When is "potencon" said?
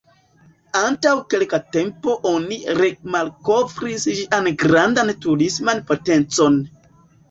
5.91-6.65